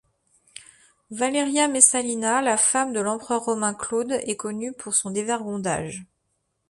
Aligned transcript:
Valeria 1.11 1.67
Messalina, 1.67 2.41
la 2.41 2.57
femme 2.57 2.91
de 2.91 2.99
l'empereur 2.99 3.43
romain 3.45 3.75
Claude, 3.75 4.13
est 4.13 4.35
connue 4.35 4.73
pour 4.73 4.95
son 4.95 5.11
dévergondage. 5.11 6.07